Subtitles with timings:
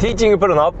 [0.00, 0.72] ティーチングプロの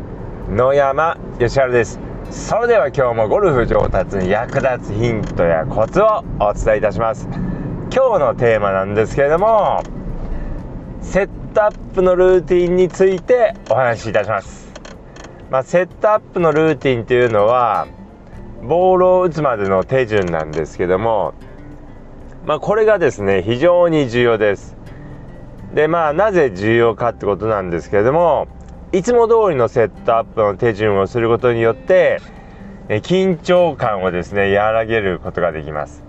[0.48, 2.00] 野山義晴です。
[2.30, 7.28] それでは今日もゴルフ上達に役立つヒントやコツをお伝えいたします。
[7.94, 9.82] 今日のテーマなんですけれども
[11.02, 14.72] セットアップのルーティンについてお話しいたします。
[15.50, 17.88] まあ、セットアップのルーティンというのは
[18.62, 21.34] ボールを打つまでの手順なんですけども
[22.46, 24.78] まあ、これがですね非常に重要です。
[25.74, 28.48] でまあなぜ重要かってことなんですけれども
[28.92, 32.20] いつも通りのセットアップの手順をすることによって
[32.88, 36.02] 緊張感をですね和らげることができます。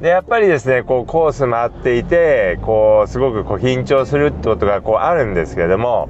[0.00, 6.08] でやっぱりですねこうコース回っていてこうすごくこう緊張するってことがこうあるんですけども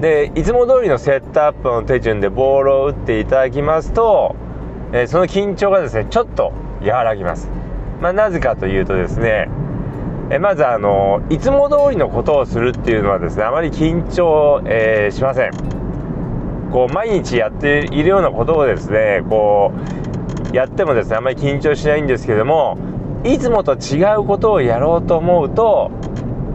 [0.00, 4.34] でいつも通りのセットアップの手順でボールを打っていただきますと、
[4.92, 7.48] えその緊張がですねちょっと和らぎます、
[8.00, 9.48] まあ、なぜかというとですね
[10.30, 15.50] えまずあのいつも通りのことをするっていうのはですねあまり緊張、えー、しません
[16.70, 19.72] こう毎日やっているようなことをですねこ
[20.52, 22.78] うやってもですねあまり緊張しないんですけども
[23.24, 25.90] いつもと違うことをやろうと思うと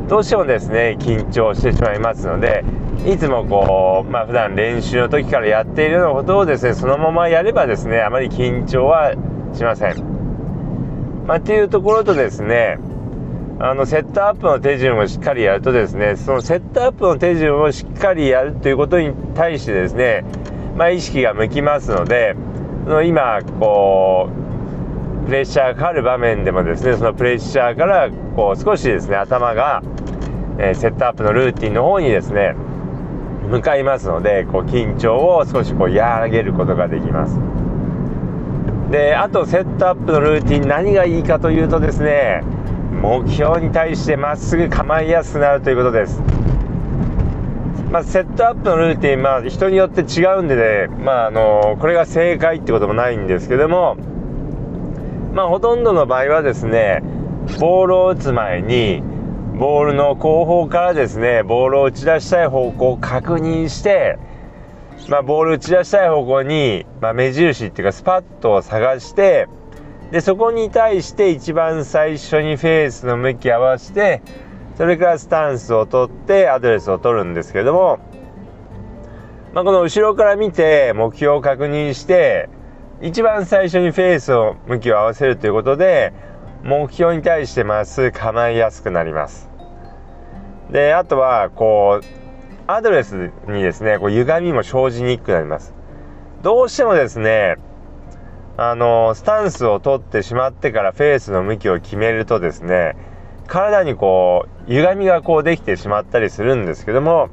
[0.08, 2.64] どうしてもですね緊張してしまいますので
[3.06, 9.14] いつもこうまあ普段練習の時からやっているようなことをですねそのままやればですねあまり緊張は
[9.54, 10.18] しません。
[11.28, 12.80] まあ、っていうところとですね
[13.60, 20.24] あのセットアップの手順をしっかりやるとですねそのセットアップの手順をしっかりやるということに対してですね、
[20.76, 22.36] まあ、意識が向きますので
[22.84, 24.30] その今こ
[25.24, 29.82] うプレッシャーがかかる場面でもですねそのプレッシャーからこう少しですね頭が、
[30.60, 32.54] えー、セットアップのルーティンの方にですね
[33.50, 37.40] 向かいますのでこう緊張を少しこう和らげることができます。
[38.92, 42.44] であとセットアップのルーティン何がいいかというとですね
[43.02, 46.22] 目標に対してまっすぐ構いやすくなるということです。
[47.92, 53.96] まあ、セットアップのルーティン、まあ、人によって違うんでね、まあ、あのこれが正解ってこともないんですけども、
[55.34, 57.02] まあ、ほとんどの場合はですね
[57.60, 59.02] ボールを打つ前に
[59.58, 64.20] ボールの後方からですねボールを打ち出したい方向を確認して、
[65.08, 69.48] まあ、ボール打ち出したい方向に、まあ、目印っていうかスパットを探して
[70.12, 74.22] でそこに対して一番最初にフェースの向き合わせて
[74.78, 78.00] それからスタンスを取ってアドレスを取るんですけども、
[79.54, 82.50] まあ、この後ろから見て目標を確認して
[83.02, 86.14] 一番最初にフェースを向きを合わせるということで
[86.64, 89.50] 目標に対してまっすぐ構えやすくなります。
[90.72, 92.06] であとはこう
[92.68, 95.74] アドレスにですねこう歪みも生じにくくなります。
[96.44, 97.56] どうしてもですね
[98.60, 102.98] あのスタンスを取ってしまってからフェースの向きを決めるとですね
[103.46, 107.30] 体にこう歪みがこうできてしまったりするんですけども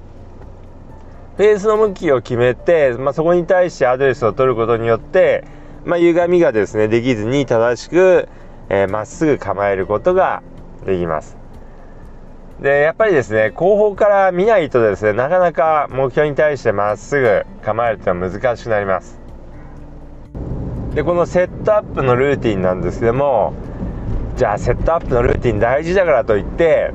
[1.39, 5.45] フェースの向きを決めて、まあ、そこに対してアドレスを取ることによって、
[5.85, 8.29] まあ、歪みがですねできずに正しく
[8.69, 10.43] ま、えー、っすぐ構えることが
[10.87, 11.37] できます。
[12.61, 19.24] でやっぱりですね後方から見ないとですねなかなか目標に対してまっすぐ構えるというのは難しくなります。
[20.95, 23.53] でこのセットアップのルーティンなんですけども
[24.37, 26.93] じゃあセットアップのルーティン大事だからといって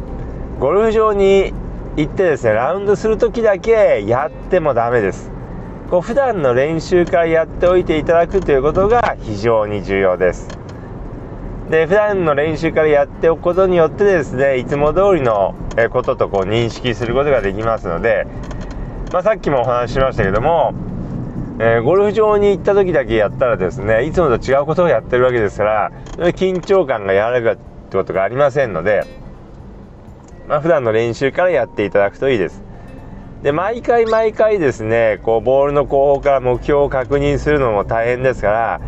[0.59, 1.53] ゴルフ場に
[1.97, 5.31] 行ってですねラウンドする時だけやってもダメです。
[5.89, 10.47] こう普段の練習からやっておいていただくということが非常に重要です。
[11.69, 15.55] で普段の練習からやっておくことによってですねいつも通りの
[15.91, 18.27] こととこう認識することができますので、
[19.11, 20.73] まあ、さっきもお話ししましたけども
[21.61, 25.91] えー、ゴルフ場に行った時だけやったらですねいつもと違うことをやってるわけですから
[26.31, 29.03] 緊張感が和らぐってことがありませんので、
[30.47, 32.63] まあ、普段の練習からやっていただくといいです。
[33.43, 38.81] で毎回毎回ですねこうボールの後方から目標を確認するのも大変ですから、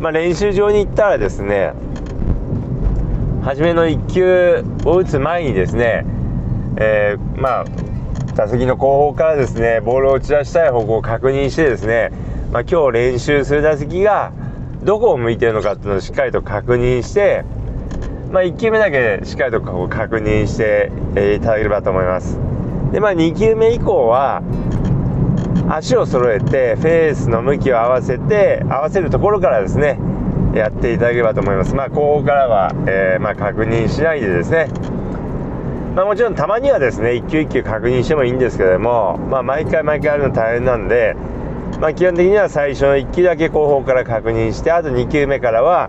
[0.00, 1.72] まあ、練習場に行ったらですね
[3.42, 6.06] 初めの1球を打つ前にですね、
[6.78, 7.64] えー、まあ
[8.38, 12.12] 打席の後方からですねボールを打ち出したい方向を確認してですね、
[12.52, 14.32] まあ、今日練習する打席が
[14.84, 17.44] どこを向いてるのかっていうのをしっかりと確認して、
[18.30, 20.92] まあ、1球目だけしっかりと確認して
[21.34, 22.38] いただければと思います。
[22.92, 24.40] でまあ2球目以降は
[25.68, 29.98] 足を揃えてフェースの向きを合わせて合わせるところからですね
[30.54, 31.74] やっていただければと思います。
[31.74, 34.68] まあ後方からは、えー、まあ、確認しないでですね
[35.98, 41.16] まあ、もちろんたまにはですね1球1球確認してもいいんですけども、まあ、毎回毎回やるの大変なんで、
[41.80, 45.88] まあ、基本的には最初の1球だけ後方から確認してあと2球目からは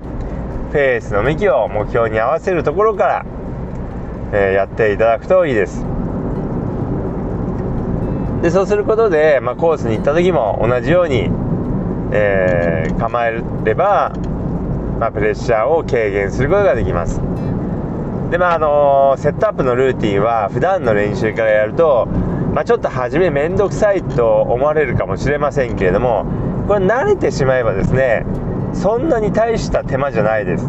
[0.71, 3.25] フェースの向きを目標に合わせるところから、
[4.33, 5.85] えー、やっていただくといいです。
[8.41, 11.29] でそうすることで、まあ、コースに行った時も同じように、
[12.13, 14.12] えー、構えれば、
[15.00, 17.21] まあ、プレッシャーを軽減することができます。
[18.29, 22.05] でまああの、セットアップのルーティンは普段の練習からやると、
[22.53, 26.25] まあ、ちょっと初め面倒くさいと思われるかもしれませんけれども
[26.67, 28.25] これ慣れてしまえばですね
[28.73, 30.65] そんなに大した手間じゃないです。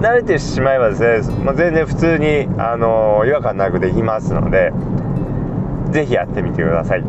[0.00, 4.72] 慣れてしまえばですね、まあ、全然普通に、あの、違和感なくできますので
[5.92, 7.04] 是非やってみてください。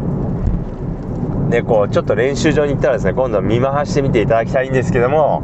[1.50, 5.44] でこうちょっと練習場に行ったらですね今度見回してみていただきたいんですけども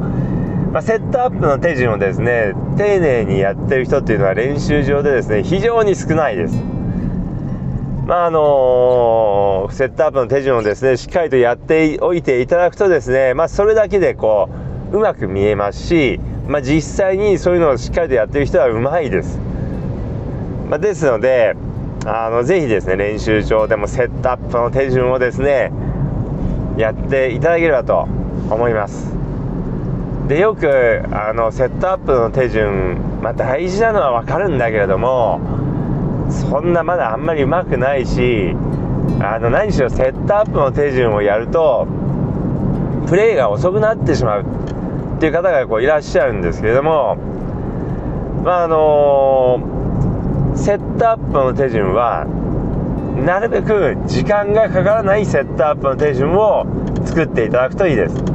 [0.71, 6.55] まあ、セットアップの手順をですね丁寧にやってる人っていうのは練習場でですね非常に少ないです。
[8.07, 14.49] まああのー、セットアップの手順をですねしっかりとやっておいていただくとですねまあそれだけでこ
[14.93, 19.39] ううまく見えますし、まあ、実際にそういうのをしっかりとやってる人はうまいです、
[20.69, 21.55] まあ、ですので
[22.05, 25.71] あのぜひですね練習場でもセットアップの手順をですね
[26.77, 28.07] やっていただければと
[28.49, 29.30] 思います。
[30.31, 35.41] でよくあのセットアップの手順、まあ、大事なのは分かるんだけれども
[36.31, 38.55] そんなまだあんまりうまくないし
[39.21, 41.85] あの何しろセットアップの手順をやると
[43.09, 44.43] プレーが遅くなってしまう
[45.17, 47.17] っていう方がこういらっしゃるんですけれども
[48.45, 49.59] まああの、
[50.55, 52.23] セットアップの手順は
[53.25, 56.65] なるべく時間がかからないセットアップの手順を
[57.05, 58.30] 作っていただくといいです。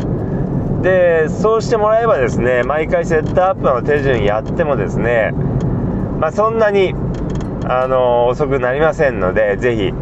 [0.86, 5.32] でそうしてもらえばですね毎回セットアップの手順やってもですね
[6.20, 6.94] まあ、そんなに
[7.68, 9.92] あの遅くなりませんのでぜひ、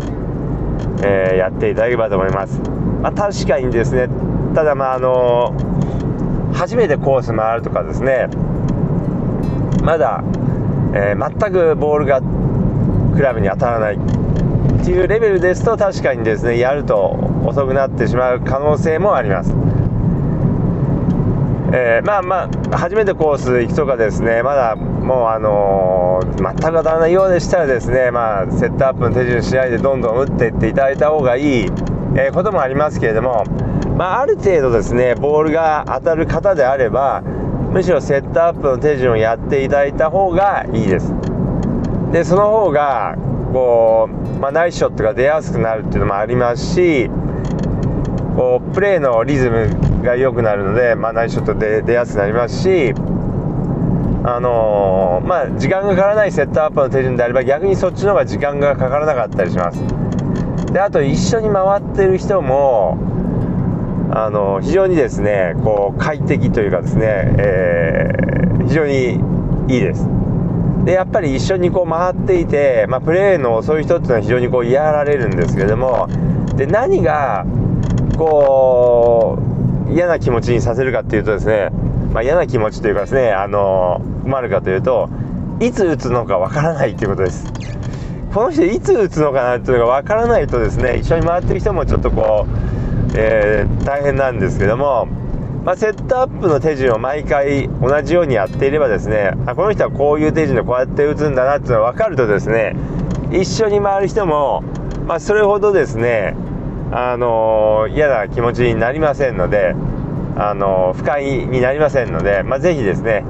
[1.02, 2.60] えー、やっていただければと思います、
[3.02, 4.08] まあ、確かにですね
[4.54, 5.54] ただまああの
[6.52, 8.28] 初めてコース回るとかですね
[9.82, 10.22] まだ、
[10.94, 12.20] えー、全くボールが
[13.14, 13.96] クラブに当たらない。
[13.96, 17.16] っていうレベルですと確かにですねやると
[17.46, 19.63] 遅くなってしまう可能性もあります。
[21.76, 33.44] えー、まあまあ初めてコース行くとかですねまだもうあのー、全く当たらないようでしたらですねまあセットアップの手順しないでどんどん打っていっていただいた方がいい、えー、こともありますけれども
[33.96, 41.12] まあ、ある程度ですねボールが当たる方であればむしろセットアップの手順をやっていただいた方がいいです。
[42.12, 43.16] でその方が
[43.52, 47.08] こう、まあ、ナイスショットが出やすくなるっていうのもありますし
[48.36, 52.94] こうプレーのリズムが良くなるので、まあ、ナイスショットで出やすくなりますし、
[54.26, 59.82] あのー、まあ、時間がかからないセットアップの手順であれば逆にそっちの方が時間がかからなかったりします。
[60.72, 62.98] であと一緒に回ってる人も
[64.10, 69.20] あの非常にですねこう快適というかですね、えー、非常に
[69.68, 70.08] いいです。
[70.84, 76.08] でやっぱり一緒にこう回っていて、まあ、プレーのそうい人っていうのは非常にこう嫌られるんですけれども
[76.56, 77.44] で何が
[78.16, 79.53] こう
[79.94, 81.70] 嫌な気持ちにさせるかっていうとですね、
[82.12, 85.08] まあ、嫌な気持ちというかですねあの困るかというと
[85.60, 87.46] いつ打つのかわからないということです。
[88.34, 95.06] この人いつ打つのかなっていうのがわからないとですね一緒に回ってる人もちょっとこう、えー、大変なんですけども、
[95.64, 102.74] まあ、セットアップの手順を毎回同じようにやっていればですねあこの人はこういう手順でこうやって打つんだなっていうのが分かるとですね
[103.30, 104.62] 一緒に回る人も、
[105.06, 106.34] まあ、それほどですね
[106.92, 109.74] あの嫌な気持ちになりませんので、
[110.36, 113.24] あの不快になりませんので、まあ、ぜひですね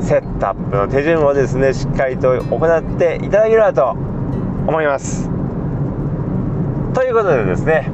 [0.00, 5.30] セットアップの手順をですねしっかりと行っていただければと思います。
[6.94, 7.90] ということでですね、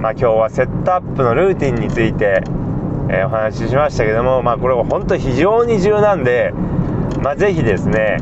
[0.00, 2.42] まあ、今日はセットアップのルーティンについて、
[3.10, 6.52] えー、お話ししましたけども、まあ、これは本当非常に重要なんで、
[7.22, 8.16] まあ、ぜひですね、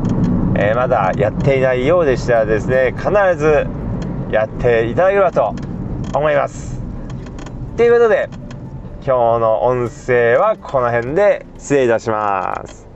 [0.57, 3.67] えー、まだやっていないようでしたらですね必ず
[4.29, 5.55] やっていただければと
[6.13, 6.81] 思います。
[7.77, 8.29] ということで
[9.05, 12.88] 今日の音声はこの辺で失礼いたします。